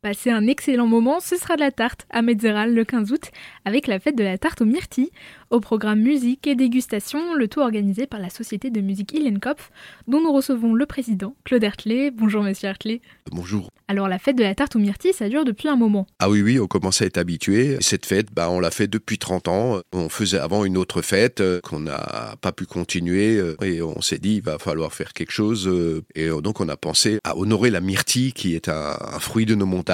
[0.00, 3.32] Passez un excellent moment, ce sera de la tarte à Metzeral le 15 août
[3.64, 5.10] avec la fête de la tarte aux myrtilles.
[5.50, 9.72] Au programme musique et dégustation, le tout organisé par la société de musique Illenkopf,
[10.06, 12.12] dont nous recevons le président, Claude Hertley.
[12.12, 13.00] Bonjour monsieur Hertley.
[13.32, 13.70] Bonjour.
[13.88, 16.06] Alors la fête de la tarte aux myrtilles, ça dure depuis un moment.
[16.20, 17.78] Ah oui, oui, on commence à être habitué.
[17.80, 19.80] Cette fête, bah, on l'a fait depuis 30 ans.
[19.92, 24.00] On faisait avant une autre fête euh, qu'on n'a pas pu continuer euh, et on
[24.00, 25.66] s'est dit, il va falloir faire quelque chose.
[25.66, 29.46] Euh, et donc on a pensé à honorer la myrtille qui est un, un fruit
[29.46, 29.87] de nos montagnes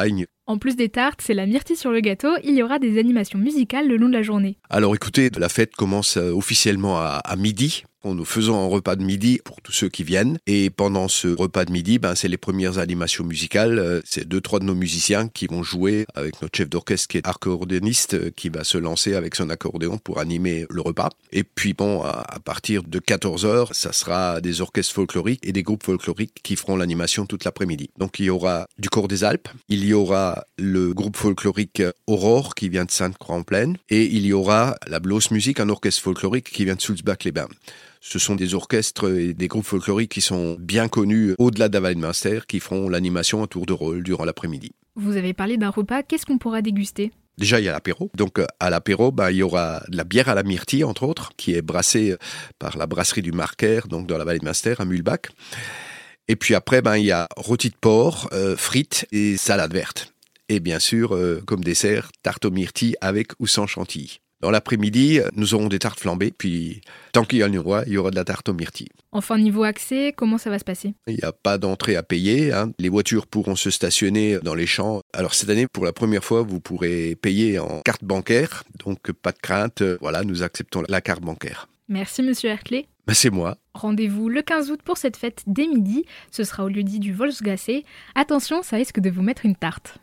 [0.47, 3.39] en plus des tartes, c'est la myrtille sur le gâteau, il y aura des animations
[3.39, 4.59] musicales le long de la journée.
[4.69, 7.85] Alors écoutez, la fête commence euh, officiellement à, à midi.
[8.05, 10.39] Nous faisons un repas de midi pour tous ceux qui viennent.
[10.47, 13.79] Et pendant ce repas de midi, ben, c'est les premières animations musicales.
[13.79, 17.19] Euh, c'est deux, trois de nos musiciens qui vont jouer avec notre chef d'orchestre qui
[17.19, 21.11] est accordéoniste, euh, qui va se lancer avec son accordéon pour animer le repas.
[21.33, 25.63] Et puis bon, à partir de 14 heures, ça sera des orchestres folkloriques et des
[25.63, 27.91] groupes folkloriques qui feront l'animation toute l'après-midi.
[27.99, 32.55] Donc il y aura du Cours des Alpes, il y aura le groupe folklorique Aurore
[32.55, 36.65] qui vient de Sainte-Croix-en-Plaine et il y aura la Bloss Music, un orchestre folklorique qui
[36.65, 37.49] vient de Sulzbach-les-Bains.
[38.07, 42.13] Ce sont des orchestres et des groupes folkloriques qui sont bien connus au-delà de la
[42.47, 44.73] qui feront l'animation à tour de rôle durant l'après-midi.
[44.95, 47.13] Vous avez parlé d'un repas, qu'est-ce qu'on pourra déguster?
[47.39, 48.11] Déjà, il y a l'apéro.
[48.15, 51.05] Donc, euh, à l'apéro, bah, il y aura de la bière à la myrtille, entre
[51.05, 52.19] autres, qui est brassée euh,
[52.59, 55.31] par la brasserie du Marquer, donc dans la vallée de Munster, à Mulbach.
[56.29, 60.13] Et puis après, ben, il y a rôti de porc, euh, frites et salade verte.
[60.51, 64.21] Et bien sûr, comme dessert, tarte aux myrtilles avec ou sans chantilly.
[64.45, 66.83] Dans l'après-midi, nous aurons des tartes flambées, puis
[67.13, 68.91] tant qu'il y a le roi, il y aura de la tarte aux myrtilles.
[69.11, 70.93] Enfin, niveau accès, comment ça va se passer?
[71.07, 72.53] Il n'y a pas d'entrée à payer.
[72.53, 72.71] Hein.
[72.79, 75.01] Les voitures pourront se stationner dans les champs.
[75.15, 79.33] Alors cette année, pour la première fois, vous pourrez payer en carte bancaire, donc pas
[79.33, 79.83] de crainte.
[80.03, 81.71] Voilà, nous acceptons la carte bancaire.
[81.89, 82.87] Merci Monsieur Herclé.
[83.07, 83.57] Ben, c'est moi.
[83.75, 86.05] Rendez-vous le 15 août pour cette fête dès midi.
[86.31, 87.71] Ce sera au lieu dit du Volksgasse.
[88.15, 89.93] Attention, ça risque de vous mettre une tarte.